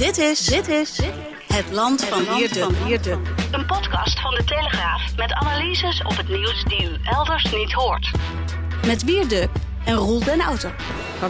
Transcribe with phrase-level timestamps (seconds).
[0.00, 1.00] Dit is, dit is
[1.46, 2.24] Het Land van
[2.84, 3.10] Wierde.
[3.52, 8.10] Een podcast van de Telegraaf met analyses op het nieuws die u elders niet hoort.
[8.86, 9.48] Met Wierde
[9.84, 10.70] en Roel den Auto.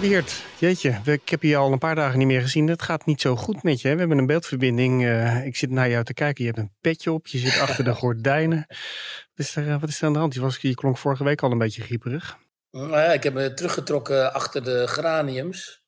[0.00, 2.68] Geert, jeetje, ik heb je al een paar dagen niet meer gezien.
[2.68, 3.89] Het gaat niet zo goed met je.
[3.89, 3.95] Hè?
[3.95, 5.02] We hebben een beeldverbinding.
[5.02, 6.45] Uh, ik zit naar jou te kijken.
[6.45, 7.27] Je hebt een petje op.
[7.27, 8.64] Je zit achter de gordijnen.
[8.68, 10.34] Wat is er, uh, wat is er aan de hand?
[10.34, 12.39] Je, was, je klonk vorige week al een beetje grieperig.
[12.71, 15.79] Nou ja, ik heb me teruggetrokken achter de geraniums.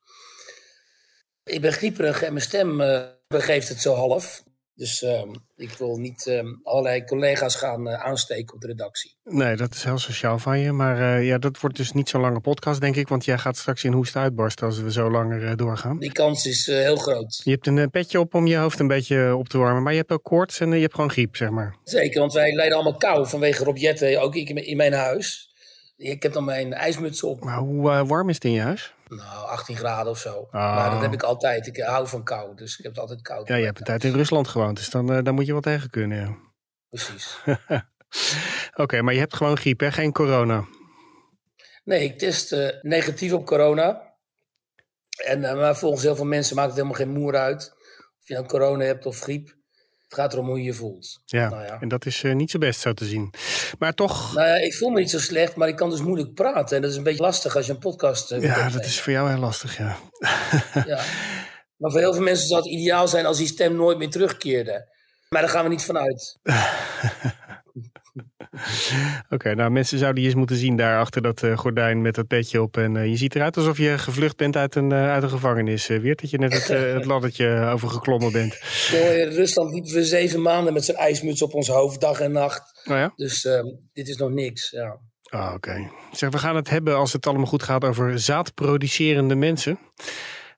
[1.44, 4.42] Ik ben grieperig en mijn stem uh, begeeft het zo half.
[4.74, 5.22] Dus uh,
[5.56, 9.16] ik wil niet uh, allerlei collega's gaan uh, aansteken op de redactie.
[9.24, 10.72] Nee, dat is heel sociaal van je.
[10.72, 13.08] Maar ja, dat wordt dus niet zo'n lange podcast, denk ik.
[13.08, 15.98] Want jij gaat straks in hoest uitbarsten als we zo langer doorgaan.
[15.98, 17.40] Die kans is heel groot.
[17.44, 19.82] Je hebt een petje op om je hoofd een beetje op te warmen.
[19.82, 21.76] Maar je hebt ook koorts en je hebt gewoon griep, zeg maar.
[21.84, 25.50] Zeker, want wij leiden allemaal kou vanwege Rob Jette, ook ik in mijn huis.
[25.96, 27.44] Ik heb dan mijn ijsmuts op.
[27.44, 28.94] Maar hoe warm is het in je huis?
[29.16, 30.34] Nou, 18 graden of zo.
[30.34, 30.52] Oh.
[30.52, 31.66] Maar dat heb ik altijd.
[31.66, 33.48] Ik hou van kou, dus ik heb het altijd koud.
[33.48, 35.60] Ja, je hebt een tijd in Rusland gewoond, dus dan, uh, dan moet je wel
[35.60, 36.18] tegen kunnen.
[36.18, 36.36] Ja.
[36.88, 37.38] Precies.
[38.82, 39.92] Oké, maar je hebt gewoon griep, hè?
[39.92, 40.64] Geen corona?
[41.84, 44.16] Nee, ik test uh, negatief op corona.
[45.24, 47.72] En, uh, maar volgens heel veel mensen maakt het helemaal geen moer uit.
[48.20, 49.56] Of je nou corona hebt of griep.
[50.12, 51.20] Het gaat erom hoe je je voelt.
[51.24, 51.80] Ja, nou ja.
[51.80, 53.34] en dat is uh, niet zo best zo te zien.
[53.78, 54.34] Maar toch...
[54.34, 56.76] Nou ja, ik voel me niet zo slecht, maar ik kan dus moeilijk praten.
[56.76, 59.12] En dat is een beetje lastig als je een podcast uh, Ja, dat is voor
[59.12, 59.96] jou heel lastig, ja.
[60.92, 61.00] ja.
[61.76, 64.88] Maar voor heel veel mensen zou het ideaal zijn als die stem nooit meer terugkeerde.
[65.28, 66.38] Maar daar gaan we niet vanuit.
[69.30, 72.26] Oké, nou mensen zouden je eens moeten zien daar achter dat uh, gordijn met dat
[72.26, 72.76] petje op.
[72.76, 75.86] En uh, je ziet eruit alsof je gevlucht bent uit een, uh, uit een gevangenis.
[75.86, 78.58] Weer dat je net het, het laddertje overgeklommen bent.
[78.92, 82.80] in Rusland liepen we zeven maanden met zijn ijsmuts op ons hoofd, dag en nacht.
[82.84, 83.12] Oh ja?
[83.16, 84.98] Dus ehm, dit is nog niks, ja.
[85.22, 85.90] Ah, Oké.
[86.12, 89.78] Zeg, we gaan het hebben, als het allemaal goed gaat, over zaadproducerende mensen.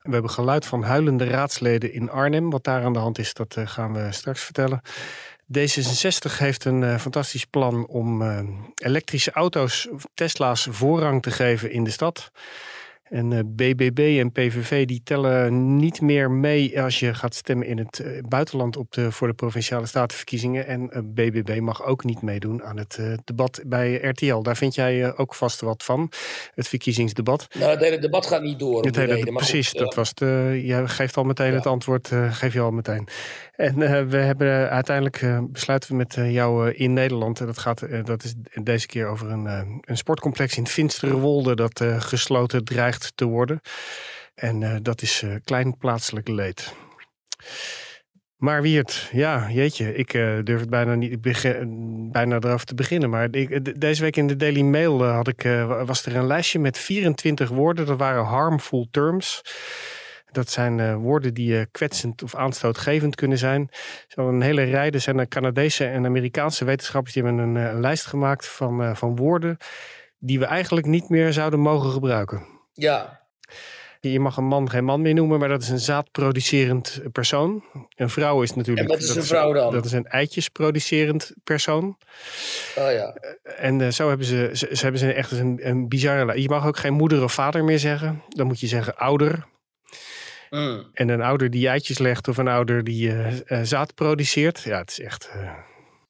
[0.02, 2.50] We hebben geluid van huilende raadsleden in Arnhem.
[2.50, 4.80] Wat daar aan de hand is, dat gaan we straks vertellen.
[5.58, 8.40] D66 heeft een uh, fantastisch plan om uh,
[8.74, 12.30] elektrische auto's, Tesla's, voorrang te geven in de stad.
[13.04, 17.98] En BBB en PVV die tellen niet meer mee als je gaat stemmen in het
[17.98, 20.66] uh, buitenland op de, voor de provinciale statenverkiezingen.
[20.66, 24.42] En BBB mag ook niet meedoen aan het debat bij RTL.
[24.42, 26.10] Daar vind jij ook vast wat van,
[26.54, 27.46] het verkiezingsdebat.
[27.58, 28.84] Nou, het hele debat gaat niet door.
[28.84, 31.54] Het hele, reden, precies, goed, dat was de, jij geeft al meteen ja.
[31.54, 33.08] het antwoord, geef je al meteen.
[33.56, 33.78] En
[34.08, 37.40] we hebben uiteindelijk besluiten we met jou in Nederland.
[37.40, 39.46] En dat, gaat, dat is deze keer over een,
[39.80, 43.60] een sportcomplex in Finsterwolde dat gesloten dreigt te worden.
[44.34, 46.74] En uh, dat is uh, klein plaatselijk leed.
[48.36, 51.20] Maar Wiert, ja, jeetje, ik uh, durf het bijna niet
[52.12, 53.10] bijna erover te beginnen.
[53.10, 53.30] Maar
[53.78, 55.42] deze week in de Daily Mail had ik,
[55.84, 57.86] was er een lijstje met 24 woorden.
[57.86, 59.42] Dat waren harmful terms.
[60.30, 63.68] Dat zijn woorden die kwetsend of aanstootgevend kunnen zijn.
[64.08, 64.90] Zo een hele rij.
[64.90, 69.56] Er Canadese en Amerikaanse wetenschappers die hebben een, een lijst gemaakt van, van woorden
[70.18, 72.53] die we eigenlijk niet meer zouden mogen gebruiken.
[72.74, 73.22] Ja.
[74.00, 77.64] Je mag een man geen man meer noemen, maar dat is een zaadproducerend persoon.
[77.96, 78.88] Een vrouw is natuurlijk.
[78.88, 79.72] En wat is een vrouw dan?
[79.72, 81.98] Dat is een eitjesproducerend persoon.
[82.76, 83.16] Oh ja.
[83.42, 86.40] En uh, zo hebben ze, ze, ze, hebben ze echt een, een bizarre.
[86.40, 88.22] Je mag ook geen moeder of vader meer zeggen.
[88.28, 89.46] Dan moet je zeggen ouder.
[90.50, 90.90] Mm.
[90.92, 94.60] En een ouder die eitjes legt of een ouder die uh, uh, zaad produceert.
[94.60, 95.30] Ja, het is echt.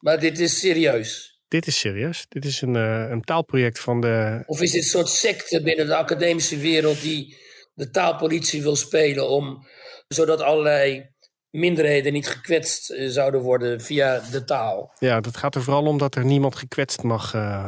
[0.01, 1.34] Maar dit is serieus.
[1.55, 2.27] Dit is serieus.
[2.29, 4.43] Dit is een, uh, een taalproject van de.
[4.47, 7.37] Of is dit een soort secte binnen de academische wereld die
[7.75, 9.67] de taalpolitie wil spelen om
[10.09, 11.11] zodat allerlei
[11.51, 14.93] minderheden niet gekwetst uh, zouden worden via de taal?
[14.99, 17.67] Ja, dat gaat er vooral om dat er niemand gekwetst mag uh,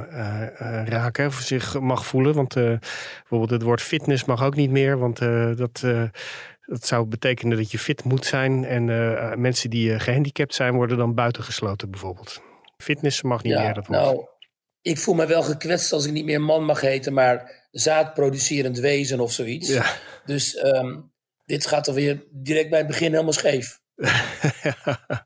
[0.85, 2.35] raken of zich mag voelen.
[2.35, 5.19] Want bijvoorbeeld het woord fitness mag ook niet meer, want
[5.59, 5.85] dat.
[6.69, 8.65] dat zou betekenen dat je fit moet zijn.
[8.65, 8.85] En
[9.41, 12.41] mensen die gehandicapt zijn, worden dan buitengesloten, bijvoorbeeld.
[12.77, 14.27] Fitness mag niet ja, meer, dat nou,
[14.83, 19.21] ik voel me wel gekwetst als ik niet meer man mag heten, maar zaadproducerend wezen
[19.21, 19.69] of zoiets.
[19.69, 19.85] Ja.
[20.25, 21.13] Dus um,
[21.45, 23.81] dit gaat er weer direct bij het begin helemaal scheef.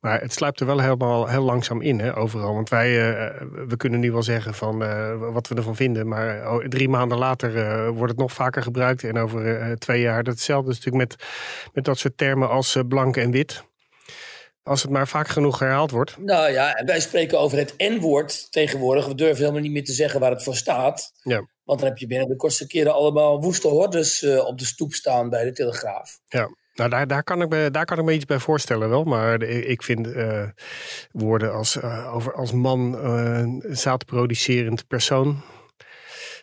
[0.00, 2.54] Maar het sluipt er wel helemaal heel langzaam in, hè, overal.
[2.54, 6.08] Want wij, uh, we kunnen nu wel zeggen van uh, wat we ervan vinden.
[6.08, 9.04] Maar oh, drie maanden later uh, wordt het nog vaker gebruikt.
[9.04, 10.22] En over twee jaar.
[10.22, 11.28] Hetzelfde is natuurlijk met,
[11.72, 13.64] met dat soort termen als blank en wit.
[14.68, 16.16] Als het maar vaak genoeg herhaald wordt.
[16.18, 19.06] Nou ja, en wij spreken over het N-woord tegenwoordig.
[19.06, 21.12] We durven helemaal niet meer te zeggen waar het voor staat.
[21.22, 21.46] Ja.
[21.64, 24.92] Want dan heb je binnen de kortste keren allemaal woeste hordes uh, op de stoep
[24.92, 26.18] staan bij de Telegraaf.
[26.28, 26.48] Ja.
[26.74, 29.04] Nou, daar, daar, kan ik me, daar kan ik me iets bij voorstellen wel.
[29.04, 30.42] Maar ik vind uh,
[31.12, 35.42] woorden als, uh, over, als man, zaadproducerend persoon.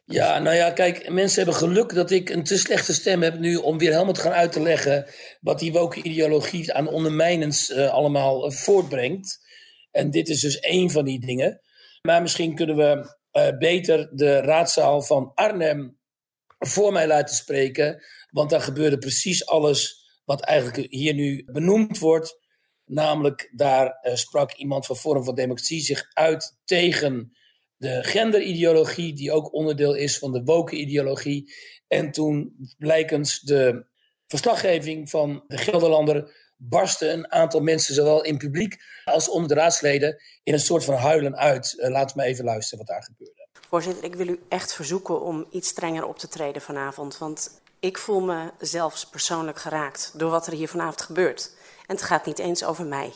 [0.07, 3.56] Ja, nou ja, kijk, mensen hebben geluk dat ik een te slechte stem heb nu
[3.56, 5.06] om weer helemaal te gaan uit te leggen
[5.42, 9.40] wat die woke ideologie aan ondermijnens uh, allemaal voortbrengt.
[9.92, 11.62] En dit is dus één van die dingen.
[12.02, 16.00] Maar misschien kunnen we uh, beter de raadzaal van Arnhem
[16.60, 18.04] voor mij laten spreken.
[18.30, 22.40] Want daar gebeurde precies alles wat eigenlijk hier nu benoemd wordt.
[22.86, 27.34] Namelijk, daar sprak iemand van Forum van Democratie zich uit tegen
[27.77, 31.54] de genderideologie, die ook onderdeel is van de woke-ideologie.
[31.88, 33.86] En toen, blijkens de
[34.27, 40.22] verslaggeving van de Gelderlander, barsten een aantal mensen, zowel in publiek als onder de raadsleden,
[40.44, 41.74] in een soort van huilen uit.
[41.77, 43.48] Uh, laat me even luisteren wat daar gebeurde.
[43.69, 47.18] Voorzitter, ik wil u echt verzoeken om iets strenger op te treden vanavond.
[47.18, 51.51] Want ik voel me zelfs persoonlijk geraakt door wat er hier vanavond gebeurt.
[51.88, 53.13] En het gaat niet eens over mij.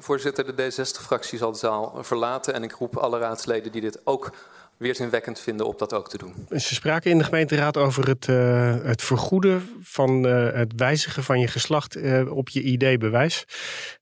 [0.00, 2.54] Voorzitter, de D60-fractie zal de zaal verlaten.
[2.54, 4.32] En ik roep alle raadsleden die dit ook
[4.80, 6.34] weerzinwekkend vinden op dat ook te doen.
[6.48, 11.40] Ze spraken in de gemeenteraad over het, uh, het vergoeden van uh, het wijzigen van
[11.40, 13.44] je geslacht uh, op je ID-bewijs.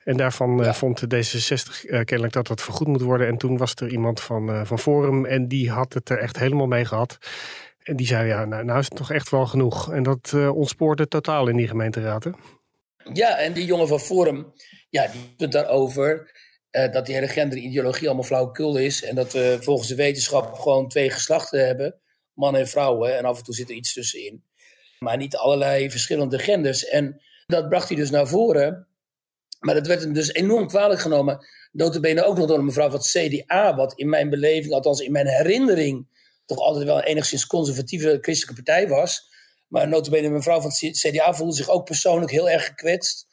[0.04, 0.74] En daarvan ja.
[0.74, 3.26] vond de D66 kennelijk dat dat vergoed moet worden.
[3.26, 6.66] En toen was er iemand van, van Forum en die had het er echt helemaal
[6.66, 7.18] mee gehad.
[7.82, 9.92] En die zei, ja, nou, nou is het toch echt wel genoeg.
[9.92, 12.24] En dat ontspoorde totaal in die gemeenteraad.
[12.24, 12.30] Hè?
[13.12, 14.52] Ja, en die jongen van Forum,
[14.90, 16.30] ja, die punt daarover
[16.70, 19.04] uh, dat die hele genderideologie allemaal flauwekul is.
[19.04, 22.00] En dat we volgens de wetenschap gewoon twee geslachten hebben,
[22.32, 23.16] mannen en vrouwen.
[23.16, 24.44] En af en toe zit er iets tussenin.
[24.98, 26.84] Maar niet allerlei verschillende genders.
[26.84, 28.86] En dat bracht hij dus naar voren.
[29.60, 31.46] Maar dat werd hem dus enorm kwalijk genomen.
[31.72, 35.26] Notabene ook nog door een mevrouw van CDA, wat in mijn beleving, althans in mijn
[35.26, 36.06] herinnering,
[36.46, 39.28] toch altijd wel een enigszins conservatieve christelijke partij was.
[39.68, 43.26] Maar notabene mevrouw van het CDA voelde zich ook persoonlijk heel erg gekwetst.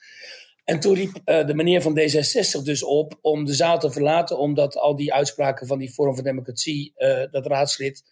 [0.64, 4.38] En toen riep uh, de meneer van D66 dus op om de zaal te verlaten,
[4.38, 8.04] omdat al die uitspraken van die Forum van Democratie, uh, dat raadslid,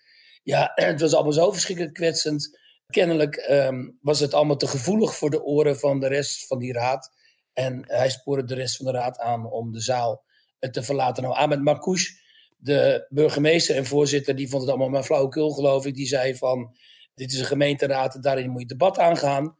[0.43, 2.59] ja, het was allemaal zo verschrikkelijk kwetsend.
[2.87, 6.73] Kennelijk um, was het allemaal te gevoelig voor de oren van de rest van die
[6.73, 7.11] raad.
[7.53, 10.23] En hij spoorde de rest van de raad aan om de zaal
[10.59, 11.23] te verlaten.
[11.23, 12.01] Nou, Ahmed Marcouch,
[12.57, 15.95] de burgemeester en voorzitter, die vond het allemaal maar flauwekul, geloof ik.
[15.95, 16.75] Die zei van,
[17.15, 19.57] dit is een gemeenteraad, daarin moet je debat aangaan.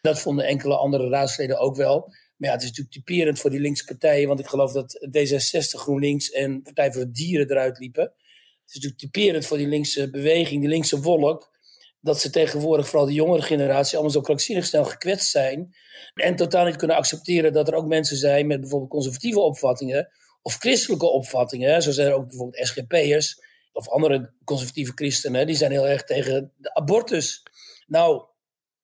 [0.00, 2.00] Dat vonden enkele andere raadsleden ook wel.
[2.36, 5.80] Maar ja, het is natuurlijk typerend voor die linkse partijen, want ik geloof dat D66,
[5.80, 8.02] GroenLinks en Partij voor de Dieren eruit liepen.
[8.02, 11.50] Het is natuurlijk typerend voor die linkse beweging, die linkse wolk,
[12.00, 15.74] dat ze tegenwoordig, vooral de jongere generatie, allemaal zo krankzinnig snel gekwetst zijn.
[16.14, 20.08] En totaal niet kunnen accepteren dat er ook mensen zijn met bijvoorbeeld conservatieve opvattingen
[20.42, 21.82] of christelijke opvattingen.
[21.82, 23.40] Zo zijn er ook bijvoorbeeld SGP'ers
[23.76, 27.42] of andere conservatieve christenen, die zijn heel erg tegen de abortus.
[27.86, 28.24] Nou,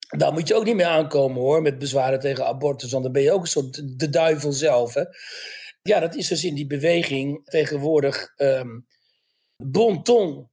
[0.09, 3.23] daar moet je ook niet meer aankomen hoor, met bezwaren tegen abortus, want dan ben
[3.23, 4.95] je ook een soort de duivel zelf.
[4.95, 5.05] Hè?
[5.83, 8.87] Ja, dat is dus in die beweging tegenwoordig um,
[9.57, 10.51] bon ton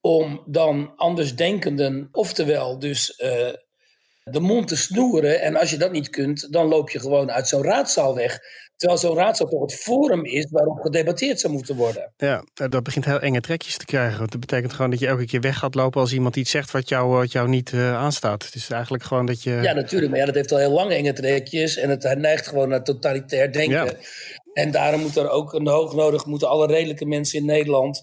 [0.00, 3.52] om dan andersdenkenden, oftewel dus uh,
[4.24, 5.40] de mond te snoeren.
[5.40, 8.40] En als je dat niet kunt, dan loop je gewoon uit zo'n raadzaal weg.
[8.76, 12.12] Terwijl zo'n raadzaal toch het forum is waarop gedebatteerd zou moeten worden.
[12.16, 14.18] Ja, dat begint heel enge trekjes te krijgen.
[14.18, 16.70] Want dat betekent gewoon dat je elke keer weg gaat lopen als iemand iets zegt
[16.70, 18.44] wat jou, wat jou niet uh, aanstaat.
[18.44, 19.50] Het is eigenlijk gewoon dat je.
[19.50, 20.10] Ja, natuurlijk.
[20.10, 21.76] Maar ja, dat heeft al heel lang enge trekjes.
[21.76, 23.84] En het neigt gewoon naar totalitair denken.
[23.84, 23.94] Ja.
[24.52, 28.02] En daarom moet er ook een hoognodig moeten alle redelijke mensen in Nederland,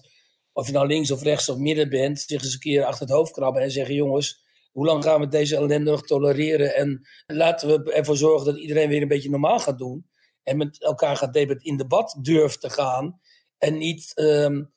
[0.52, 3.14] of je nou links of rechts of midden bent, zich eens een keer achter het
[3.14, 4.40] hoofd krabben en zeggen: jongens.
[4.72, 6.74] Hoe lang gaan we deze ellende nog tolereren?
[6.76, 10.10] En laten we ervoor zorgen dat iedereen weer een beetje normaal gaat doen
[10.42, 13.20] en met elkaar gaat debat in debat durft te gaan.
[13.58, 14.72] En niet um,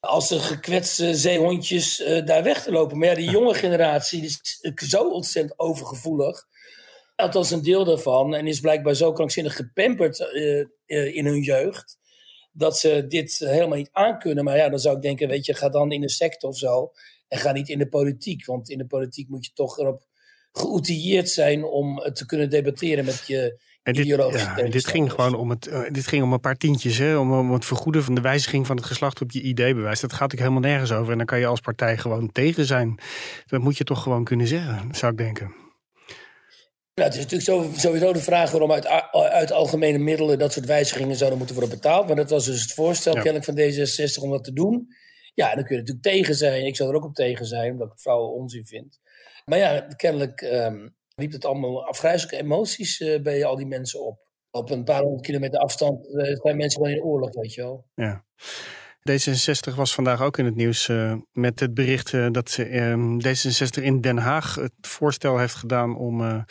[0.00, 2.98] als een gekwetste zeehondjes uh, daar weg te lopen.
[2.98, 4.40] Maar ja, die jonge generatie is
[4.74, 6.46] zo ontzettend overgevoelig.
[7.16, 8.34] Althans een deel daarvan.
[8.34, 11.98] En is blijkbaar zo krankzinnig gepamperd uh, uh, in hun jeugd.
[12.52, 14.44] Dat ze dit helemaal niet aankunnen.
[14.44, 16.92] Maar ja, dan zou ik denken, weet je, ga dan in de secte of zo.
[17.28, 18.46] En ga niet in de politiek.
[18.46, 20.06] Want in de politiek moet je toch erop
[20.52, 25.50] geoutilleerd zijn om te kunnen debatteren met je en dit, ja, dit ging gewoon om
[25.50, 28.20] het, uh, dit ging om een paar tientjes, hè, om, om het vergoeden van de
[28.20, 30.00] wijziging van het geslacht op je ID-bewijs.
[30.00, 31.12] Dat gaat natuurlijk helemaal nergens over.
[31.12, 32.98] En dan kan je als partij gewoon tegen zijn.
[33.46, 35.54] Dat moet je toch gewoon kunnen zeggen, zou ik denken.
[36.94, 41.16] Nou, het is natuurlijk sowieso de vraag waarom uit, uit algemene middelen dat soort wijzigingen
[41.16, 42.06] zouden moeten worden betaald.
[42.06, 43.22] Maar dat was dus het voorstel ja.
[43.22, 44.88] kennelijk van D66 om dat te doen.
[45.34, 46.66] Ja, dan kun je natuurlijk tegen zijn.
[46.66, 49.00] Ik zou er ook op tegen zijn, omdat ik het vrouwen onzin vind.
[49.44, 54.28] Maar ja, kennelijk um, riep het allemaal afgrijzelijke emoties uh, bij al die mensen op.
[54.50, 57.86] Op een paar honderd kilometer afstand uh, zijn mensen gewoon in oorlog, weet je wel.
[57.94, 58.24] Ja.
[59.10, 62.64] D66 was vandaag ook in het nieuws uh, met het bericht dat ze,
[63.24, 66.44] D66 in Den Haag het voorstel heeft gedaan om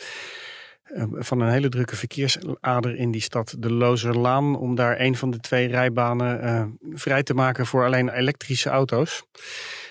[1.12, 5.38] van een hele drukke verkeersader in die stad, de Lozerlaan, om daar een van de
[5.38, 9.22] twee rijbanen vrij te maken voor alleen elektrische auto's.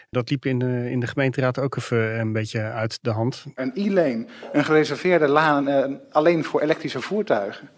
[0.09, 3.45] Dat liep in de, in de gemeenteraad ook even een beetje uit de hand.
[3.55, 7.69] Een e-lane, een gereserveerde laan uh, alleen voor elektrische voertuigen.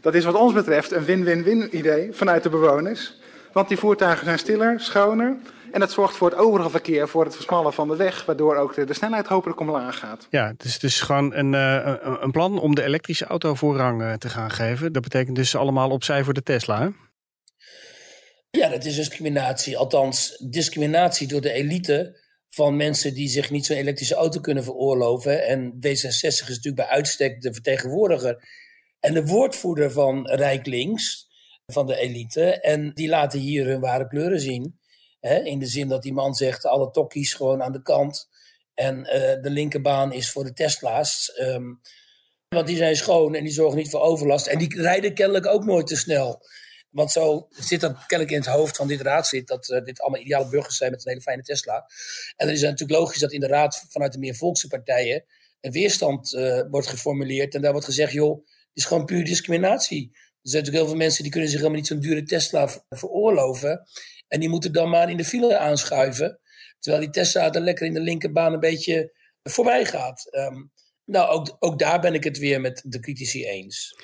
[0.00, 3.18] Dat is wat ons betreft een win-win-win idee vanuit de bewoners.
[3.52, 5.36] Want die voertuigen zijn stiller, schoner.
[5.72, 8.74] En dat zorgt voor het overige verkeer, voor het versmallen van de weg, waardoor ook
[8.74, 10.26] de, de snelheid hopelijk omlaag gaat.
[10.30, 14.12] Ja, het is dus gewoon een, uh, een plan om de elektrische auto voorrang uh,
[14.12, 14.92] te gaan geven.
[14.92, 16.80] Dat betekent dus allemaal opzij voor de Tesla.
[16.80, 16.88] Hè?
[18.56, 19.76] Ja, dat is discriminatie.
[19.76, 25.46] Althans, discriminatie door de elite van mensen die zich niet zo'n elektrische auto kunnen veroorloven.
[25.46, 28.48] En D66 is natuurlijk bij uitstek de vertegenwoordiger
[29.00, 31.28] en de woordvoerder van Rijk Links,
[31.66, 32.60] van de elite.
[32.60, 34.78] En die laten hier hun ware kleuren zien.
[35.44, 38.28] In de zin dat die man zegt, alle tokkies gewoon aan de kant.
[38.74, 41.32] En uh, de linkerbaan is voor de Tesla's.
[41.40, 41.80] Um,
[42.48, 44.46] want die zijn schoon en die zorgen niet voor overlast.
[44.46, 46.42] En die rijden kennelijk ook nooit te snel.
[46.96, 50.20] Want zo zit dat kennelijk in het hoofd van dit raadslid, dat uh, dit allemaal
[50.20, 51.90] ideale burgers zijn met een hele fijne Tesla.
[52.36, 55.24] En dan is het natuurlijk logisch dat in de raad vanuit de meer volkse partijen
[55.60, 57.54] een weerstand uh, wordt geformuleerd.
[57.54, 60.10] En daar wordt gezegd, joh, het is gewoon puur discriminatie.
[60.12, 60.18] Er
[60.50, 63.88] zijn natuurlijk heel veel mensen die kunnen zich helemaal niet zo'n dure Tesla veroorloven.
[64.28, 66.40] En die moeten dan maar in de file aanschuiven.
[66.78, 69.12] Terwijl die Tesla er lekker in de linkerbaan een beetje
[69.42, 70.28] voorbij gaat.
[70.30, 70.72] Um,
[71.06, 73.96] nou, ook, ook daar ben ik het weer met de critici eens.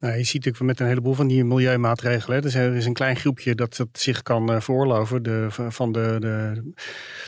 [0.00, 2.42] Nou, je ziet natuurlijk met een heleboel van die milieumaatregelen.
[2.42, 5.22] Dus er is een klein groepje dat het zich kan uh, veroorloven.
[5.22, 6.62] De, van de, de,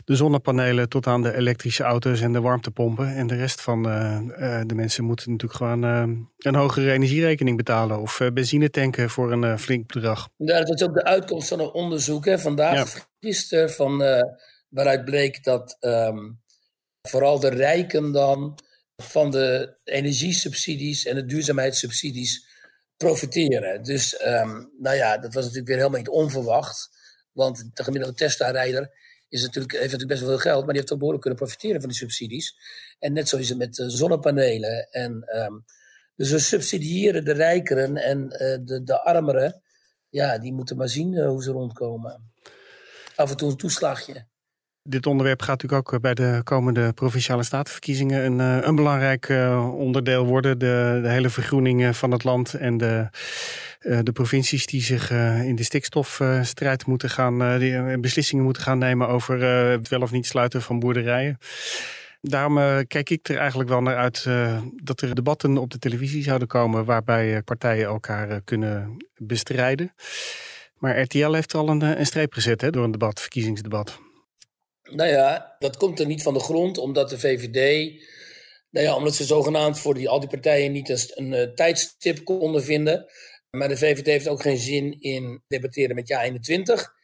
[0.05, 3.15] de, zonnepanelen tot aan de elektrische auto's en de warmtepompen.
[3.15, 5.83] En de rest van uh, uh, de mensen moeten natuurlijk gewoon
[6.37, 7.99] een hogere energierekening betalen.
[8.01, 10.29] Of benzine tanken voor een flink bedrag.
[10.37, 12.25] Ja, dat is ook de uitkomst van een onderzoek.
[12.25, 12.39] Hè.
[12.39, 13.01] Vandaag, ja.
[13.19, 13.97] gisteren, van,
[14.69, 16.41] waaruit bleek dat um,
[17.01, 18.59] vooral de rijken dan
[18.95, 22.51] van de energiesubsidies en de duurzaamheidssubsidies
[23.03, 23.83] profiteren.
[23.83, 26.89] Dus um, nou ja, dat was natuurlijk weer helemaal niet onverwacht.
[27.31, 28.91] Want de gemiddelde Tesla-rijder
[29.29, 31.79] is natuurlijk, heeft natuurlijk best wel veel geld, maar die heeft ook behoorlijk kunnen profiteren
[31.79, 32.55] van die subsidies.
[32.99, 34.87] En net zo is het met uh, zonnepanelen.
[34.91, 35.65] En, um,
[36.15, 39.61] dus we subsidiëren de rijkeren en uh, de, de armeren.
[40.09, 42.31] Ja, die moeten maar zien uh, hoe ze rondkomen.
[43.15, 44.27] Af en toe een toeslagje.
[44.85, 49.29] Dit onderwerp gaat natuurlijk ook bij de komende provinciale statenverkiezingen een, een belangrijk
[49.73, 50.59] onderdeel worden.
[50.59, 53.07] De, de, hele vergroening van het land en de,
[53.79, 55.11] de provincies die zich
[55.43, 57.37] in de stikstofstrijd moeten gaan,
[58.01, 61.37] beslissingen moeten gaan nemen over het wel of niet sluiten van boerderijen.
[62.21, 64.27] Daarom kijk ik er eigenlijk wel naar uit
[64.83, 69.93] dat er debatten op de televisie zouden komen waarbij partijen elkaar kunnen bestrijden.
[70.77, 73.99] Maar RTL heeft al een, een streep gezet hè, door een debat, verkiezingsdebat.
[74.95, 77.91] Nou ja, dat komt er niet van de grond, omdat de VVD,
[78.69, 82.23] nou ja, omdat ze zogenaamd voor die, al die partijen niet een, een uh, tijdstip
[82.23, 83.05] konden vinden.
[83.49, 87.01] Maar de VVD heeft ook geen zin in debatteren met Ja21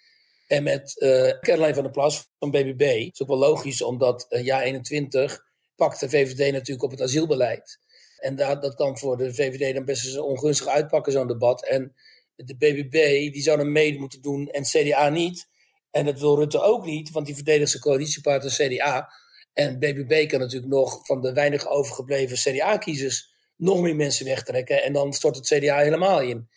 [0.47, 2.79] en met uh, Caroline van der Plas van BBB.
[2.79, 5.35] Dat is ook wel logisch, omdat uh, Ja21
[5.75, 7.79] pakt de VVD natuurlijk op het asielbeleid.
[8.17, 11.65] En dat, dat kan voor de VVD dan best eens ongunstig uitpakken, zo'n debat.
[11.67, 11.95] En
[12.35, 15.47] de BBB, die zou dan mee moeten doen en CDA niet.
[15.91, 19.13] En dat wil Rutte ook niet, want die verdedigt zijn coalitiepartner CDA.
[19.53, 24.83] En BBB kan natuurlijk nog van de weinig overgebleven CDA-kiezers nog meer mensen wegtrekken.
[24.83, 26.49] En dan stort het CDA helemaal in.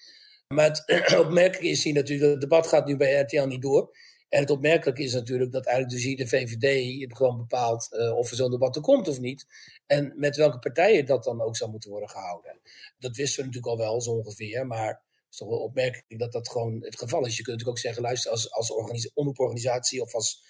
[0.48, 3.96] Maar het opmerkelijke is hier natuurlijk, het debat gaat nu bij RTL niet door.
[4.28, 8.30] En het opmerkelijke is natuurlijk dat eigenlijk dus hier de VVD gewoon bepaalt uh, of
[8.30, 9.46] er zo'n debat er komt of niet.
[9.86, 12.60] En met welke partijen dat dan ook zou moeten worden gehouden.
[12.98, 16.48] Dat wisten we natuurlijk al wel zo ongeveer, maar is toch wel opmerkelijk dat dat
[16.48, 17.36] gewoon het geval is.
[17.36, 20.44] Je kunt natuurlijk ook zeggen, luister, als, als omroeporganisatie of als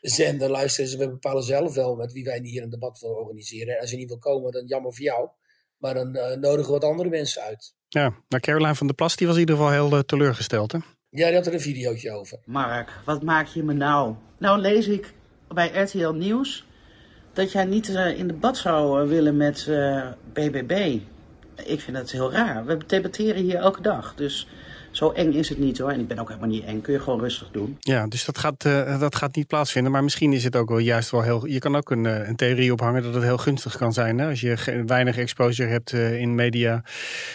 [0.00, 3.74] zender, luister eens, we bepalen zelf wel met wie wij hier een debat willen organiseren.
[3.74, 5.28] En als je niet wil komen, dan jammer voor jou.
[5.76, 7.74] Maar dan uh, nodigen we wat andere mensen uit.
[7.88, 10.78] Ja, nou Caroline van der Plas, die was in ieder geval heel uh, teleurgesteld, hè?
[11.10, 12.38] Ja, die had er een videootje over.
[12.44, 14.14] Mark, wat maak je me nou?
[14.38, 15.14] Nou lees ik
[15.48, 16.66] bij RTL Nieuws
[17.32, 19.66] dat jij niet uh, in debat zou willen met
[20.32, 21.00] BBB
[21.64, 22.64] ik vind dat heel raar.
[22.64, 24.14] We debatteren hier elke dag.
[24.14, 24.46] Dus
[24.90, 25.90] zo eng is het niet hoor.
[25.90, 26.80] En ik ben ook helemaal niet eng.
[26.80, 27.76] Kun je gewoon rustig doen.
[27.80, 29.92] Ja, dus dat gaat, uh, dat gaat niet plaatsvinden.
[29.92, 31.46] Maar misschien is het ook wel juist wel heel...
[31.46, 34.18] Je kan ook een, een theorie ophangen dat het heel gunstig kan zijn.
[34.18, 34.28] Hè?
[34.28, 36.82] Als je weinig exposure hebt uh, in media.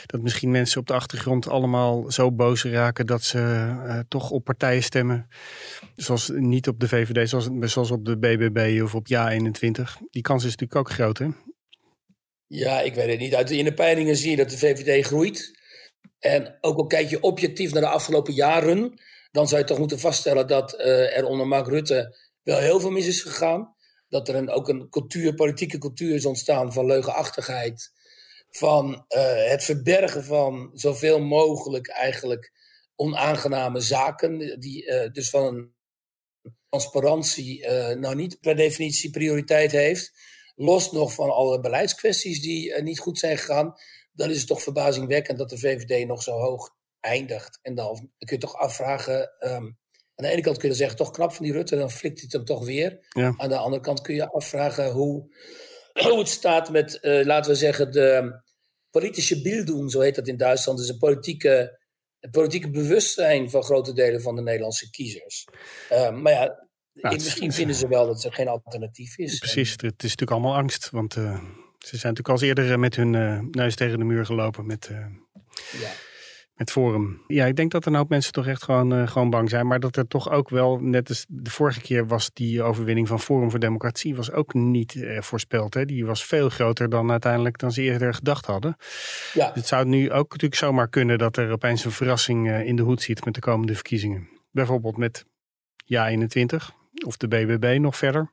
[0.05, 3.05] Dat misschien mensen op de achtergrond allemaal zo boos raken...
[3.05, 5.27] dat ze toch op partijen stemmen.
[5.95, 9.81] Zoals niet op de VVD, zoals, zoals op de BBB of op Ja21.
[10.11, 11.27] Die kans is natuurlijk ook groot hè?
[12.55, 13.51] Ja, ik weet het niet.
[13.51, 15.59] In de peilingen zie je dat de VVD groeit.
[16.19, 19.99] En ook al kijk je objectief naar de afgelopen jaren, dan zou je toch moeten
[19.99, 23.75] vaststellen dat uh, er onder Mark Rutte wel heel veel mis is gegaan.
[24.09, 24.89] Dat er een, ook een
[25.35, 27.91] politieke cultuur is ontstaan van leugenachtigheid.
[28.49, 32.51] Van uh, het verbergen van zoveel mogelijk eigenlijk
[32.95, 34.59] onaangename zaken.
[34.59, 35.73] Die, uh, dus van een
[36.69, 40.11] transparantie nou niet per definitie prioriteit heeft,
[40.55, 43.73] los nog van alle beleidskwesties die niet goed zijn gegaan,
[44.11, 46.69] dan is het toch verbazingwekkend dat de VVD nog zo hoog
[46.99, 47.59] eindigt.
[47.61, 49.77] En dan kun je toch afvragen, um,
[50.15, 52.23] aan de ene kant kun je zeggen, toch knap van die Rutte, dan flikt hij
[52.23, 53.05] het hem toch weer.
[53.09, 53.33] Ja.
[53.37, 55.27] Aan de andere kant kun je afvragen hoe,
[56.09, 58.41] hoe het staat met, uh, laten we zeggen, de
[58.89, 60.77] politische Bildung, zo heet dat in Duitsland.
[60.77, 61.79] Dus een politieke,
[62.19, 65.47] het politieke bewustzijn van grote delen van de Nederlandse kiezers.
[65.91, 66.62] Uh, maar ja,
[66.93, 69.39] Nou, misschien vinden ze wel dat er geen alternatief is.
[69.39, 70.89] Precies, het is natuurlijk allemaal angst.
[70.89, 71.23] Want eh,
[71.77, 74.89] ze zijn natuurlijk al eerder eh, met hun eh, neus tegen de muur gelopen met,
[75.81, 75.89] Ja.
[76.55, 77.23] met Forum.
[77.27, 79.67] Ja, ik denk dat een hoop mensen toch echt gewoon, gewoon bang zijn.
[79.67, 83.19] Maar dat er toch ook wel, net als de vorige keer was die overwinning van
[83.19, 85.73] Forum voor Democratie was ook niet voorspeld.
[85.73, 85.85] Hè?
[85.85, 88.75] Die was veel groter dan uiteindelijk dan ze eerder gedacht hadden.
[89.33, 89.51] Ja.
[89.53, 93.01] Het zou nu ook natuurlijk zomaar kunnen dat er opeens een verrassing in de hoed
[93.01, 94.29] zit met de komende verkiezingen.
[94.51, 95.25] Bijvoorbeeld met
[95.85, 96.73] Ja 21
[97.03, 98.31] of de BBB nog verder.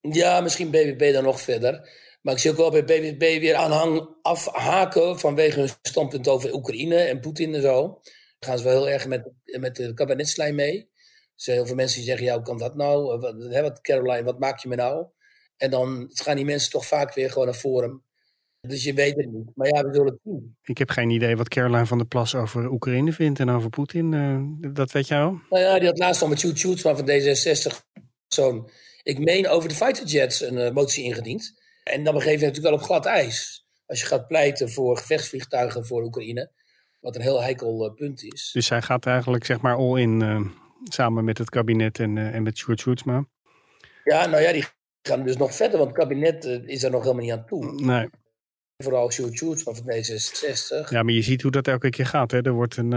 [0.00, 2.04] Ja, misschien BBB dan nog verder.
[2.22, 6.96] Maar ik zie ook wel bij BBB weer aanhang afhaken vanwege hun standpunt over Oekraïne
[6.96, 7.82] en Poetin en zo.
[8.38, 10.78] Dan gaan ze wel heel erg met, met de kabinetslijn mee.
[10.78, 10.88] Er
[11.34, 13.18] zijn heel veel mensen die zeggen, ja, hoe kan dat nou?
[13.62, 15.06] Wat, Caroline, wat maak je me nou?
[15.56, 18.04] En dan gaan die mensen toch vaak weer gewoon naar Forum.
[18.60, 19.50] Dus je weet het niet.
[19.54, 20.56] Maar ja, we zullen het zien.
[20.62, 24.14] Ik heb geen idee wat Caroline van der Plas over Oekraïne vindt en over Poetin.
[24.14, 25.40] Eh, dat weet jij wel?
[25.50, 27.84] Nou ja, die had laatst al met Sjoerd Sjoerdsma van D66
[28.28, 28.70] zo'n,
[29.02, 31.54] ik meen over de fighterjets, een eh, motie ingediend.
[31.82, 33.66] En dan begeef je natuurlijk wel op glad ijs.
[33.86, 36.50] Als je gaat pleiten voor gevechtsvliegtuigen voor Oekraïne.
[37.00, 38.50] Wat een heel heikel eh, punt is.
[38.52, 40.40] Dus zij gaat eigenlijk zeg maar all in eh,
[40.84, 43.24] samen met het kabinet en, en met Sjoerd Sjoerdsma.
[44.04, 44.64] Ja, nou ja, die
[45.02, 47.72] gaan dus nog verder, want het kabinet is er nog helemaal niet aan toe.
[47.72, 48.08] Nee.
[48.76, 50.88] Vooral Sjoerd Sjoerdsma van D66.
[50.88, 52.30] Ja, maar je ziet hoe dat elke keer gaat.
[52.30, 52.42] Hè?
[52.42, 52.90] Er wordt een,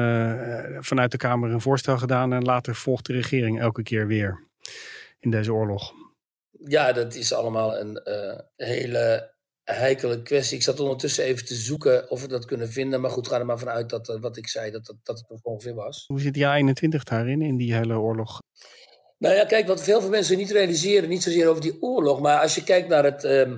[0.83, 4.47] vanuit de Kamer een voorstel gedaan en later volgt de regering elke keer weer
[5.19, 5.91] in deze oorlog.
[6.51, 10.57] Ja, dat is allemaal een eh, hele heikele kwestie.
[10.57, 13.01] Ik zat ondertussen even te zoeken of we dat kunnen vinden.
[13.01, 15.29] Maar goed, ga er maar vanuit dat eh, wat ik zei, dat, dat, dat het
[15.29, 16.03] nog ongeveer was.
[16.07, 18.39] Hoe zit die 21 daarin, in die hele oorlog?
[19.17, 22.41] Nou ja, kijk, wat veel van mensen niet realiseren, niet zozeer over die oorlog, maar
[22.41, 23.57] als je kijkt naar het ehm,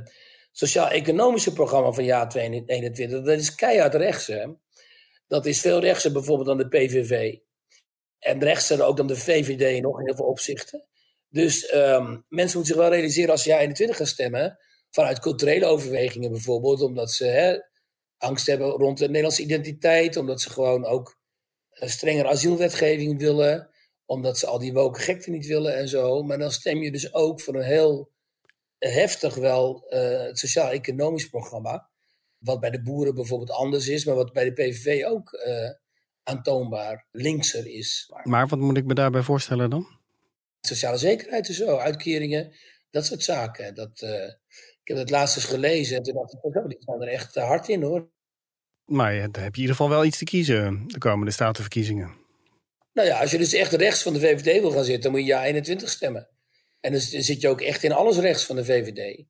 [0.51, 4.27] sociaal-economische programma van jaar 2021, dat is keihard rechts.
[4.27, 4.47] Hè?
[5.27, 7.37] Dat is veel rechtser bijvoorbeeld dan de PVV.
[8.19, 10.85] En rechtser ook dan de VVD nog in heel veel opzichten.
[11.31, 14.57] Dus ehm, mensen moeten zich wel realiseren als ze jaar 21 gaan stemmen,
[14.89, 17.57] vanuit culturele overwegingen bijvoorbeeld, omdat ze hè,
[18.17, 21.19] angst hebben rond de Nederlandse identiteit, omdat ze gewoon ook
[21.69, 23.71] een strengere asielwetgeving willen
[24.11, 26.23] omdat ze al die woke gekte niet willen en zo.
[26.23, 28.11] Maar dan stem je dus ook voor een heel
[28.77, 31.89] heftig wel eh, sociaal-economisch programma.
[32.37, 35.69] Wat bij de boeren bijvoorbeeld anders is, maar wat bij de PVV ook eh,
[36.23, 38.11] aantoonbaar linkser is.
[38.23, 39.99] Maar wat moet ik me daarbij voorstellen dan?
[40.61, 42.53] Sociale zekerheid en zo, uitkeringen,
[42.89, 43.75] dat soort zaken.
[43.75, 44.25] Dat, eh,
[44.81, 47.35] ik heb het laatst eens gelezen en toen dacht ik, oh, die staan er echt
[47.35, 48.09] eh, hard in hoor.
[48.85, 52.19] Maar ja, dan heb je in ieder geval wel iets te kiezen de komende statenverkiezingen.
[52.93, 55.19] Nou ja, als je dus echt rechts van de VVD wil gaan zitten, dan moet
[55.19, 56.29] je ja 21 stemmen.
[56.79, 59.25] En dan zit je ook echt in alles rechts van de VVD.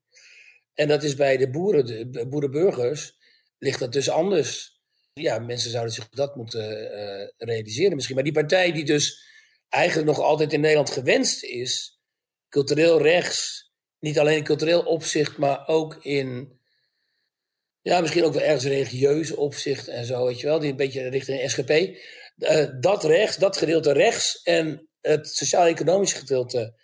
[0.73, 3.17] En dat is bij de boeren, de boerenburgers,
[3.57, 4.79] ligt dat dus anders.
[5.13, 8.15] Ja, mensen zouden zich dat moeten uh, realiseren misschien.
[8.15, 9.23] Maar die partij die dus
[9.71, 11.99] eigenlijk nog altijd in Nederland gewenst is,
[12.49, 16.59] cultureel rechts, niet alleen in cultureel opzicht, maar ook in,
[17.81, 21.09] ja, misschien ook wel ergens religieus opzicht en zo, weet je wel, die een beetje
[21.09, 21.69] richting SGP.
[22.37, 26.79] Uh, dat rechts, dat gedeelte rechts en het sociaal-economische gedeelte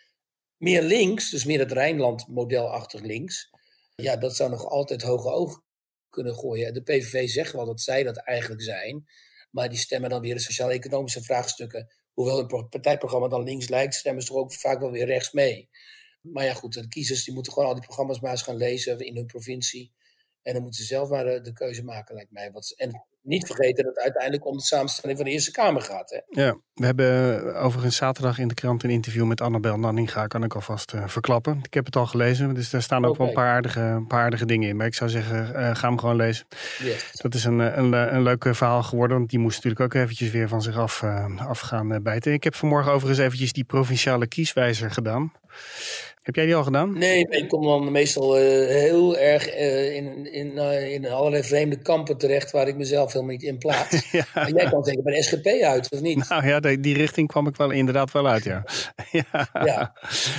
[0.58, 3.50] meer links, dus meer het Rijnland-modelachtig links.
[3.96, 5.64] Ja, dat zou nog altijd hoge ogen
[6.10, 6.74] kunnen gooien.
[6.74, 9.08] De PVV zegt wel dat zij dat eigenlijk zijn,
[9.52, 11.94] maar die stemmen dan weer de sociaal-economische vraagstukken.
[12.18, 15.70] Hoewel hun partijprogramma dan links lijkt, stemmen ze toch ook vaak wel weer rechts mee.
[16.22, 19.00] Maar ja, goed, de kiezers die moeten gewoon al die programma's maar eens gaan lezen
[19.00, 19.94] in hun provincie.
[20.42, 22.52] En dan moeten ze zelf maar de, de keuze maken, lijkt mij.
[22.52, 26.10] Wat, en niet vergeten dat het uiteindelijk om de samenstelling van de Eerste Kamer gaat.
[26.10, 26.42] Hè?
[26.42, 30.56] Ja, we hebben overigens zaterdag in de krant een interview met Annabel Nanninga, kan ik
[30.56, 31.60] alvast uh, verklappen.
[31.64, 33.18] Ik heb het al gelezen, dus daar staan ook okay.
[33.18, 34.76] wel een paar aardige, een paar aardige dingen in.
[34.76, 36.46] Maar ik zou zeggen, uh, ga hem gewoon lezen.
[36.80, 37.12] Yes.
[37.12, 40.48] Dat is een, een, een leuk verhaal geworden, want die moest natuurlijk ook eventjes weer
[40.48, 42.34] van zich af, uh, af gaan bijten.
[42.34, 45.32] Ik heb vanmorgen overigens eventjes die provinciale kieswijzer gedaan.
[46.28, 46.98] Heb jij die al gedaan?
[46.98, 51.82] Nee, ik kom dan meestal uh, heel erg uh, in, in, uh, in allerlei vreemde
[51.82, 54.08] kampen terecht waar ik mezelf helemaal niet in plaats.
[54.12, 54.26] ja.
[54.34, 56.30] Maar jij kan zeker bij de SGP uit, of niet?
[56.30, 58.64] Nou ja, die, die richting kwam ik wel inderdaad wel uit, ja.
[59.12, 59.50] ja.
[59.54, 59.94] ja.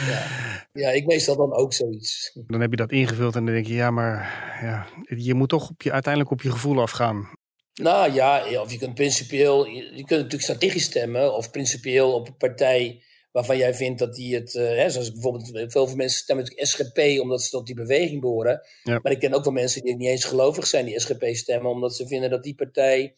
[0.09, 0.27] Ja.
[0.72, 2.33] ja, ik meestal dan ook zoiets.
[2.46, 4.18] Dan heb je dat ingevuld en dan denk je, ja, maar
[4.62, 7.31] ja, je moet toch op je, uiteindelijk op je gevoel afgaan.
[7.74, 12.37] Nou ja, of je kunt principieel, je kunt natuurlijk strategisch stemmen of principieel op een
[12.37, 13.03] partij
[13.38, 17.42] waarvan jij vindt dat die het, hè, zoals bijvoorbeeld veel mensen stemmen natuurlijk SGP omdat
[17.42, 18.66] ze tot die beweging behoren.
[18.83, 18.98] Ja.
[19.03, 21.96] Maar ik ken ook wel mensen die niet eens gelovig zijn die SGP stemmen, omdat
[21.96, 23.14] ze vinden dat die partij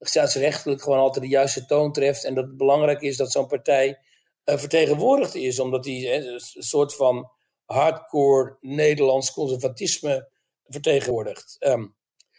[0.00, 3.98] staatsrechtelijk gewoon altijd de juiste toon treft en dat het belangrijk is dat zo'n partij
[4.44, 7.30] vertegenwoordigd is, omdat die een soort van
[7.64, 10.28] hardcore Nederlands conservatisme
[10.64, 11.56] vertegenwoordigt.
[11.58, 11.86] Ehm,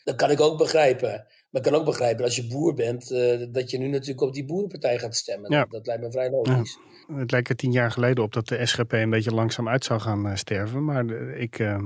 [0.04, 1.28] dat kan ik ook begrijpen.
[1.52, 4.34] Maar ik kan ook begrijpen als je boer bent, uh, dat je nu natuurlijk op
[4.34, 5.52] die boerenpartij gaat stemmen.
[5.52, 5.60] Ja.
[5.60, 6.80] Dat, dat, lijkt me vrij logisch.
[7.08, 7.16] Ja.
[7.16, 10.00] Het lijkt er tien jaar geleden op dat de SGP een beetje langzaam uit zou
[10.00, 10.86] gaan uh, sterven.
[10.86, 11.60] Maar de, ik.
[11.60, 11.78] Uh,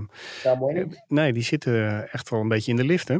[0.43, 0.87] ja, mooi.
[1.07, 3.17] Nee, die zitten echt wel een beetje in de lift, hè?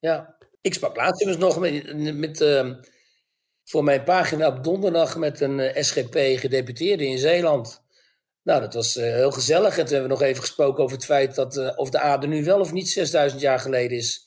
[0.00, 0.36] Ja.
[0.60, 2.74] Ik sprak laatst dus nog met, met ehm,
[3.64, 7.81] voor mijn pagina op donderdag met een eh, SGP-gedeputeerde in Zeeland.
[8.42, 9.78] Nou, dat was uh, heel gezellig.
[9.78, 12.26] En toen hebben we nog even gesproken over het feit dat uh, of de aarde
[12.26, 14.24] nu wel of niet 6000 jaar geleden is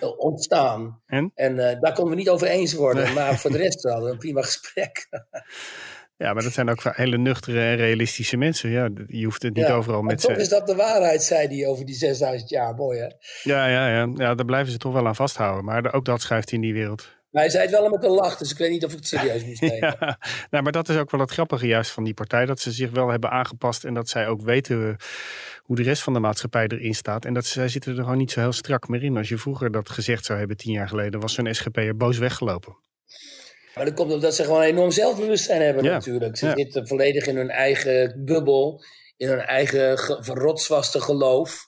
[0.00, 1.02] uh, ontstaan.
[1.06, 3.04] En, en daar konden we niet over eens worden.
[3.04, 3.14] Nee.
[3.14, 5.08] Maar voor de rest hadden we een prima gesprek.
[6.22, 8.70] ja, maar dat zijn ook hele nuchtere en realistische mensen.
[8.70, 11.66] Ja, je hoeft het niet ja, overal met toch is dat de waarheid, zei hij
[11.66, 12.74] over die 6000 jaar.
[12.74, 13.08] Mooi, hè?
[13.42, 14.12] Ja, ja, ja.
[14.14, 15.64] ja, daar blijven ze toch wel aan vasthouden.
[15.64, 17.08] Maar ook dat schuift in die wereld.
[17.34, 19.06] Maar hij zei het wel met een lach, dus ik weet niet of ik het
[19.06, 19.78] serieus moest nemen.
[20.00, 20.18] ja,
[20.50, 22.46] nou, maar dat is ook wel het grappige juist van die partij.
[22.46, 24.96] Dat ze zich wel hebben aangepast en dat zij ook weten
[25.62, 27.24] hoe de rest van de maatschappij erin staat.
[27.24, 29.16] En dat zij zitten er gewoon niet zo heel strak meer in.
[29.16, 32.76] Als je vroeger dat gezegd zou hebben tien jaar geleden, was zo'n SGP'er boos weggelopen.
[33.74, 36.36] Maar dat komt omdat ze gewoon enorm zelfbewustzijn hebben Ja, natuurlijk.
[36.36, 36.54] Ze ja.
[36.56, 38.84] zitten volledig in hun eigen bubbel,
[39.16, 41.66] in hun eigen ge- rotsvaste geloof.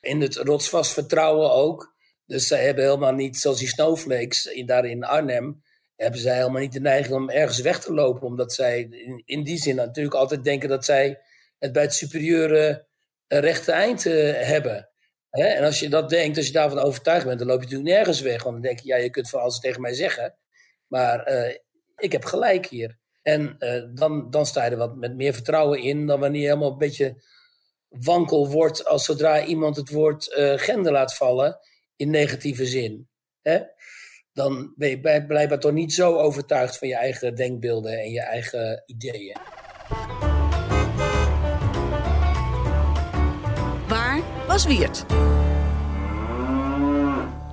[0.00, 1.91] In het rotsvast vertrouwen ook.
[2.32, 5.62] Dus zij hebben helemaal niet, zoals die snowflakes in, daar in Arnhem,
[5.96, 8.26] hebben zij helemaal niet de neiging om ergens weg te lopen.
[8.26, 8.80] Omdat zij
[9.24, 11.20] in, die zin natuurlijk altijd denken dat zij
[11.58, 12.86] het bij het superieure
[13.26, 14.88] eh, rechte eind eh, hebben.
[15.30, 15.44] Hè?
[15.44, 18.20] En als je dat denkt, als je daarvan overtuigd bent, dan loop je natuurlijk nergens
[18.20, 18.42] weg.
[18.42, 20.36] Want dan denk je, ja, je kunt van alles tegen mij zeggen.
[20.86, 21.56] Maar eh,
[21.96, 22.98] ik heb gelijk hier.
[23.22, 23.56] En
[23.94, 26.78] dan, dan sta je er wat met meer vertrouwen in dan wanneer je helemaal een
[26.78, 27.22] beetje
[27.88, 31.60] wankel wordt als zodra iemand het woord gender laat vallen
[31.96, 33.08] in negatieve zin.
[33.42, 33.60] Hè?
[34.32, 38.82] Dan ben je blijkbaar toch niet zo overtuigd van je eigen denkbeelden en je eigen
[38.86, 39.36] ideeën.
[43.88, 45.04] Waar was Wiert?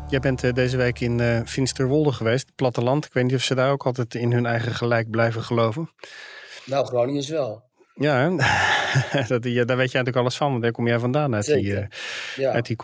[0.10, 3.06] Jij bent eh, deze week in eh Finsterwolde geweest, het platteland.
[3.06, 5.90] Ik weet niet of ze daar ook altijd in hun eigen gelijk blijven geloven.
[6.66, 7.64] Nou, Groningen is wel.
[7.96, 8.36] Ja, hè?
[9.28, 11.88] dat, daar weet jij natuurlijk alles van, want daar kom jij vandaan uit die,
[12.36, 12.52] Ja.
[12.52, 12.76] uit die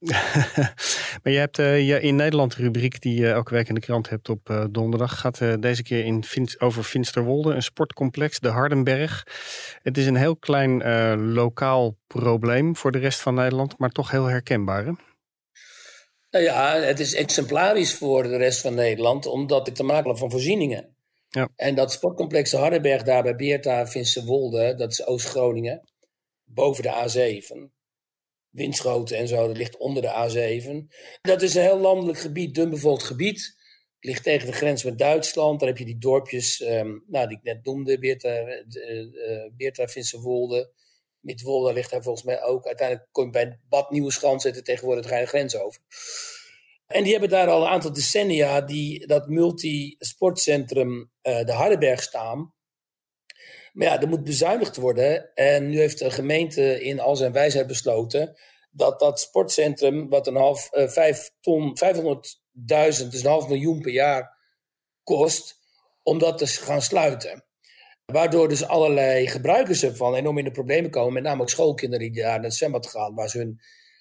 [1.22, 3.80] maar je hebt eh, je in Nederland de rubriek die je elke week in de
[3.80, 5.20] krant hebt op eh, donderdag.
[5.20, 9.26] Gaat deze keer in Fin- over Finsterwolde, een sportcomplex, de Hardenberg.
[9.82, 10.82] Het is een heel klein
[11.32, 14.84] lokaal probleem voor de rest van Nederland, maar toch heel herkenbaar.
[14.84, 14.92] Hè?
[16.30, 20.18] Nou ja, het is exemplarisch voor de rest van Nederland, omdat ik te maken heb
[20.18, 20.88] van voorzieningen.
[21.30, 21.48] Ja.
[21.56, 25.90] En dat sportcomplex de Hardenberg daar bij Beerta, Finsterwolde, dat is Oost-Groningen,
[26.44, 27.78] boven de A7.
[28.50, 30.94] Winschoten en zo, dat ligt onder de A7.
[31.20, 33.58] Dat is een heel landelijk gebied, dunbevolkt gebied.
[33.94, 35.60] Het ligt tegen de grens met Duitsland.
[35.60, 40.72] Daar heb je die dorpjes, ehm, nou, die ik net noemde, Beerta, eh, Beerta Finsterwolde.
[41.20, 42.66] Midwolde ligt daar volgens mij ook.
[42.66, 45.82] Uiteindelijk kom je bij Bad Nieuweschans zitten tegenwoordig de grens over.
[46.90, 52.54] En die hebben daar al een aantal decennia die, dat multisportcentrum eh de Hardenberg staan.
[53.72, 55.34] Maar ja, er moet bezuinigd worden.
[55.34, 58.36] En nu heeft de gemeente in al zijn wijsheid besloten
[58.70, 64.38] dat dat sportcentrum, wat een half, eh, ton, 500.000, dus een half miljoen per jaar
[65.02, 65.58] kost,
[66.02, 67.44] om dat te gaan sluiten.
[68.04, 71.12] Waardoor dus allerlei gebruikers ervan enorm in de problemen komen.
[71.12, 73.14] Met name ook schoolkinderen die daar naar het zwembad gaan.
[73.14, 73.60] Waar ze hun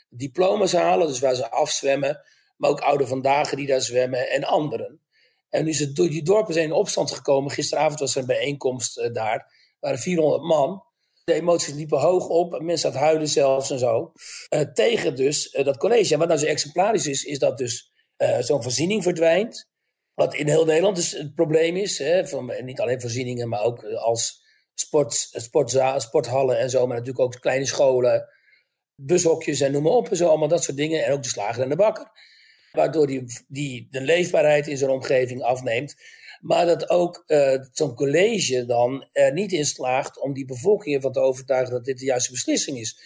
[0.10, 2.22] diploma's halen, dus waar ze afzwemmen.
[2.60, 5.02] Maar ook ouderen vandaag die daar zwemmen en anderen.
[5.50, 7.52] En nu is die dorpen zijn in opstand gekomen.
[7.52, 9.36] Gisteravond was er een bijeenkomst eh, daar.
[9.36, 10.84] Er waren 400 man.
[11.24, 12.62] De emoties liepen hoog op.
[12.62, 14.12] Mensen aan huilen zelfs en zo.
[14.50, 16.14] Eh, tegen dus eh, dat college.
[16.14, 17.92] En wat nou zo exemplarisch is, is dat dus
[18.40, 19.68] zo'n voorziening verdwijnt.
[20.14, 21.98] Wat in heel Nederland dus het probleem is.
[21.98, 24.42] Hè, van, niet alleen voorzieningen, maar ook als
[24.74, 26.88] sport, sportza, sporthallen en zo.
[26.88, 28.30] Maar natuurlijk ook kleine scholen,
[28.96, 30.10] bushokjes en noem maar op.
[30.10, 31.06] En zo, allemaal dat soort dingen.
[31.06, 32.12] En ook de slager en de bakker.
[32.72, 35.96] Waardoor die, die de leefbaarheid in zo'n omgeving afneemt.
[36.42, 41.12] Maar dat ook eh, zo'n college dan er niet in slaagt om die bevolking ervan
[41.12, 43.00] te overtuigen dat dit de juiste beslissing is.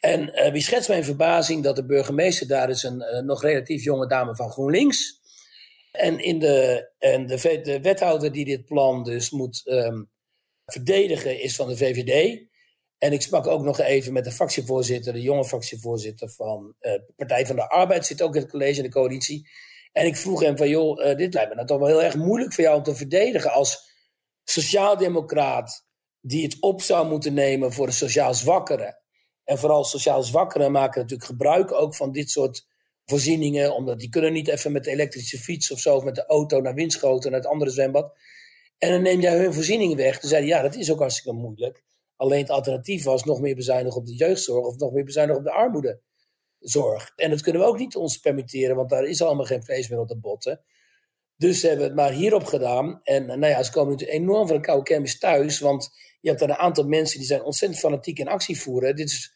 [0.00, 3.84] En eh, wie schetst mijn verbazing dat de burgemeester daar is een eh, nog relatief
[3.84, 5.22] jonge dame van GroenLinks.
[5.92, 10.02] En, in de, en de, de wethouder die dit plan dus moet ehm,
[10.66, 12.42] verdedigen is van de VVD.
[13.04, 17.46] En ik sprak ook nog even met de fractievoorzitter, de jonge fractievoorzitter van eh Partij
[17.46, 19.48] van de Arbeid, zit ook in het college in de coalitie.
[19.92, 22.16] En ik vroeg hem van, joh, eh, dit lijkt me nou toch wel heel erg
[22.16, 23.90] moeilijk voor jou om te verdedigen als
[24.44, 25.86] sociaaldemocraat
[26.20, 28.98] die het op zou moeten nemen voor de sociaal zwakkeren.
[29.44, 32.66] En vooral sociaal zwakkeren maken natuurlijk gebruik ook van dit soort
[33.04, 36.26] voorzieningen, omdat die kunnen niet even met de elektrische fiets of zo, of met de
[36.26, 38.16] auto naar Winschoten, naar het andere zwembad.
[38.78, 40.18] En dan neem jij hun voorzieningen weg.
[40.18, 41.82] Toen zeiden ja, dat is ook hartstikke moeilijk.
[42.16, 45.46] Alleen het alternatief was nog meer bezuinigen op de jeugdzorg of nog meer bezuinigen op
[45.46, 47.12] de armoedezorg.
[47.16, 49.98] En dat kunnen we ook niet ons permitteren, want daar is allemaal geen vlees meer
[49.98, 50.60] op de botten.
[51.36, 53.00] Dus ze hebben het maar hierop gedaan.
[53.02, 56.42] En nou ja, ze komen natuurlijk enorm van een koude kermis thuis, want je hebt
[56.42, 58.96] er een aantal mensen die zijn ontzettend fanatiek in actie voeren.
[58.96, 59.34] Dit is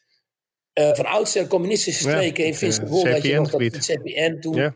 [0.73, 3.07] uh, van oudsher communistische streken in Finsterwolde.
[3.07, 4.55] Uh, dat je nog dat CPN toen.
[4.55, 4.75] Ja.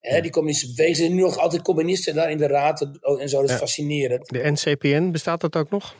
[0.00, 2.80] Hè, die communistische beweging zijn nu nog altijd communisten daar in de raad
[3.18, 3.36] en zo.
[3.36, 3.56] Dat is ja.
[3.56, 4.28] fascinerend.
[4.28, 5.94] De NCPN, bestaat dat ook nog?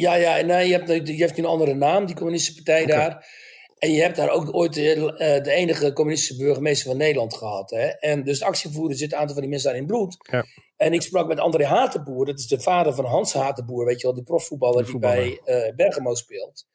[0.00, 2.96] Ja, ja nee, je, hebt, je hebt een andere naam, die communistische partij okay.
[2.96, 3.26] daar.
[3.78, 7.70] En je hebt daar ook ooit de, uh, de, enige communistische burgemeester van Nederland gehad.
[7.70, 7.86] Hè?
[7.86, 10.16] En dus de actievoerder zit een aantal van die mensen daar in bloed.
[10.30, 10.44] Ja.
[10.76, 14.06] En ik sprak met André Hatenboer, dat is de vader van Hans Hatenboer, weet je
[14.06, 16.66] wel, die profvoetballer die bij uh, Bergamo speelt.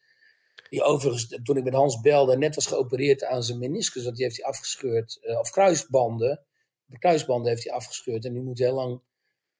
[0.70, 4.26] Die overigens, toen ik met Hans belde, net was geopereerd aan zijn meniscus, want die
[4.26, 5.20] heeft hij afgescheurd.
[5.22, 6.42] Uh, of kruisbanden.
[6.86, 9.02] De kruisbanden heeft hij afgescheurd en die moet heel lang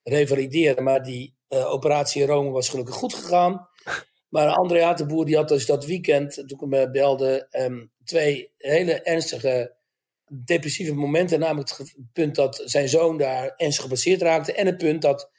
[0.04, 0.84] revalideren.
[0.84, 1.36] Maar die
[1.66, 3.68] operatie in Rome was gelukkig goed gegaan.
[4.30, 9.02] Maar André Hatenboer die had dus dat weekend, toen ik me belde, um, twee hele
[9.02, 9.76] ernstige
[10.46, 11.40] depressieve momenten.
[11.40, 14.54] Namelijk het punt dat zijn zoon daar ernstig gebaseerd raakte.
[14.54, 15.30] En het punt dat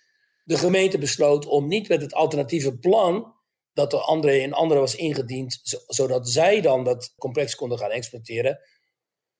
[0.44, 3.34] de gemeente besloot om niet met het alternatieve plan
[3.72, 8.60] dat door André en anderen was ingediend, zodat zij dan dat complex konden gaan exploiteren,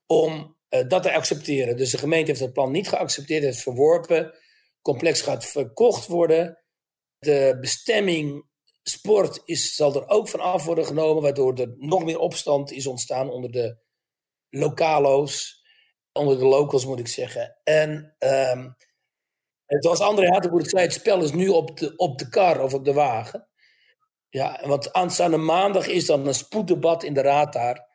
[0.06, 1.76] om uh, dat te accepteren.
[1.76, 4.34] Dus de gemeente heeft het plan niet geaccepteerd, heeft verworpen.
[4.82, 6.63] complex gaat verkocht worden.
[7.24, 8.46] De bestemming
[8.82, 12.86] sport is, zal er ook van af worden genomen, waardoor er nog meer opstand is
[12.86, 13.76] ontstaan onder de
[14.50, 15.64] lokalo's,
[16.12, 17.60] onder de locals moet ik zeggen.
[17.64, 18.76] En um,
[19.66, 22.62] het was André Hattenboer, ik zei, het spel is nu op de, op de kar
[22.62, 23.48] of op de wagen.
[24.28, 27.88] Ja, want aanstaande maandag is dan een spoeddebat in de raad daar.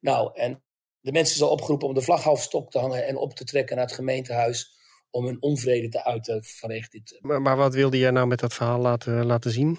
[0.00, 0.64] Nou, en
[1.00, 3.76] de mensen zijn opgeroepen om de vlag half stok te hangen en op te trekken
[3.76, 4.80] naar het gemeentehuis
[5.12, 7.18] om hun onvrede te uiten vanwege dit.
[7.20, 9.78] Maar, maar wat wilde jij nou met dat verhaal laten, laten zien?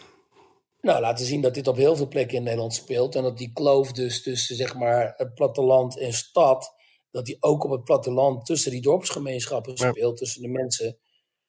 [0.81, 3.15] Nou, laten zien dat dit op heel veel plekken in Nederland speelt.
[3.15, 6.73] En dat die kloof dus tussen zeg maar, het platteland en stad,
[7.11, 10.19] dat die ook op het platteland tussen die dorpsgemeenschappen speelt.
[10.19, 10.25] Ja.
[10.25, 10.97] Tussen de mensen,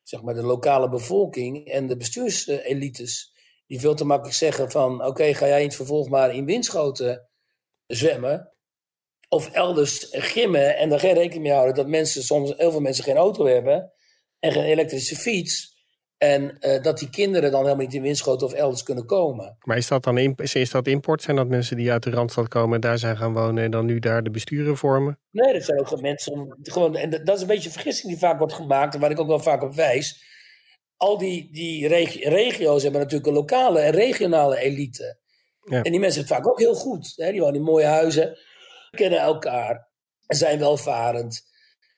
[0.03, 3.33] zeg maar de lokale bevolking en de bestuurselites.
[3.67, 6.45] Die veel te makkelijk zeggen van, oké, okay, ga jij in het vervolg maar in
[6.45, 7.29] windschoten
[7.87, 8.54] zwemmen.
[9.35, 13.05] Of elders gimmen en daar geen rekening mee houden dat mensen, soms heel veel mensen
[13.05, 13.93] geen auto hebben.
[14.39, 15.73] En geen elektrische fiets.
[16.19, 19.57] En uh, dat die kinderen dan helemaal niet in Winschoten of elders kunnen komen.
[19.61, 21.23] Maar is dat dan in, is dat import?
[21.23, 23.87] Zijn dat mensen die uit de Randstad komen en daar zijn gaan wonen en dan
[23.87, 25.19] nu daar de besturen vormen?
[25.31, 26.57] Nee, dat zijn ook gewoon mensen.
[26.63, 29.21] Gewoon, en dat is een beetje een vergissing die vaak wordt gemaakt, en waar ik
[29.21, 30.23] ook wel vaak op wijs.
[30.97, 35.19] Al die, die regi regio's hebben natuurlijk een lokale en regionale elite.
[35.65, 35.83] Ja.
[35.83, 37.13] En die mensen het vaak ook heel goed.
[37.17, 37.31] Hè?
[37.31, 38.39] Die wonen in mooie huizen,
[38.95, 39.89] kennen elkaar,
[40.27, 41.43] zijn welvarend,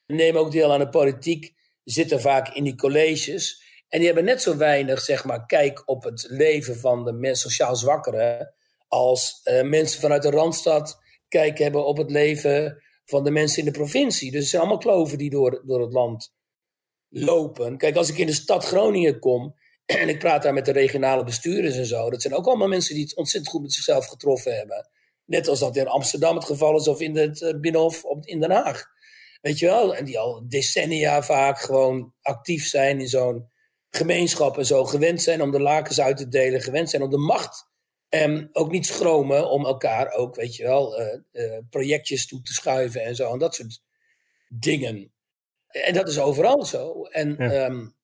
[0.07, 1.55] nemen ook deel aan de politiek,
[1.85, 3.65] zitten vaak in die colleges.
[3.89, 7.51] En die hebben net zo weinig, zeg maar, kijk op het leven van de mensen
[7.51, 8.55] sociaal zwakkeren.
[8.89, 13.65] als uh, mensen vanuit de randstad kijk hebben op het leven van de mensen in
[13.65, 14.31] de provincie.
[14.31, 16.35] Dus het zijn allemaal kloven die door, door het land
[17.09, 17.77] lopen.
[17.77, 19.55] Kijk, als ik in de stad Groningen kom.
[19.87, 22.11] en ik praat daar met de regionale bestuurders en zo.
[22.11, 24.89] dat zijn ook allemaal mensen die het ontzettend goed met zichzelf getroffen hebben.
[25.27, 28.85] Net als dat in Amsterdam het geval is of in het Binnenhof in Den Haag.
[29.41, 29.95] Weet je wel?
[29.95, 33.51] En die al decennia vaak gewoon actief zijn in zo'n
[33.91, 37.69] gemeenschappen zo gewend zijn om de lakens uit te delen, gewend zijn om de macht.
[38.09, 42.53] En ook niet schromen om elkaar ook, weet je wel, uh, uh, projectjes toe te
[42.53, 43.33] schuiven en zo.
[43.33, 43.83] En dat soort
[44.49, 45.13] dingen.
[45.67, 47.03] En dat is overal zo.
[47.03, 47.65] En ja.
[47.65, 47.97] um,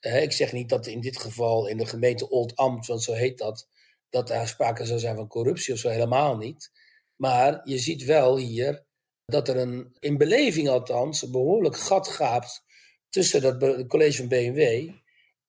[0.00, 3.12] uh, ik zeg niet dat in dit geval in de gemeente Old Amt, want zo
[3.12, 3.68] heet dat,
[4.10, 6.70] dat daar sprake zou zijn van corruptie of zo, helemaal niet.
[7.16, 8.84] Maar je ziet wel hier
[9.24, 12.64] dat er een, in beleving althans, een behoorlijk gat gaapt
[13.08, 14.90] tussen dat college van BMW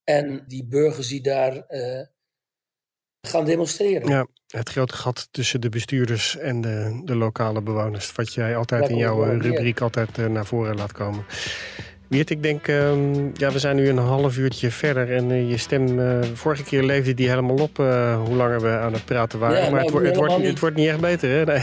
[0.04, 2.02] en die burgers die daar uh,
[3.28, 4.10] gaan demonstreren.
[4.10, 8.12] Ja, het grote gat tussen de bestuurders en de, de lokale bewoners.
[8.12, 11.26] Wat jij altijd ja, in jouw rubriek altijd uh, naar voren laat komen.
[12.08, 12.92] Wiert, ik denk, uh,
[13.34, 16.84] ja, we zijn nu een half uurtje verder en uh, je stem, uh, vorige keer
[16.84, 19.72] leefde die helemaal op uh, hoe langer we aan het praten waren.
[19.72, 21.44] Maar het, het, wordt, het wordt niet echt beter, hè?
[21.44, 21.58] Nee.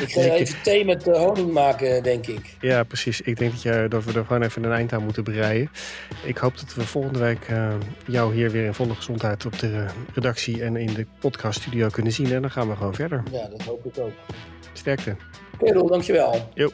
[0.00, 2.56] ik ga even thee met honing maken, denk ik.
[2.60, 3.20] Ja, precies.
[3.20, 5.70] Ik denk dat, je, dat we er gewoon even een eind aan moeten breien.
[6.24, 7.46] Ik hoop dat we volgende week
[8.06, 12.32] jou hier weer in volle gezondheid op de redactie en in de podcaststudio kunnen zien.
[12.32, 13.22] En dan gaan we gewoon verder.
[13.32, 14.12] Ja, dat hoop ik ook.
[14.72, 15.16] Sterkte.
[15.58, 16.48] Kerel, dankjewel.
[16.54, 16.70] Jo.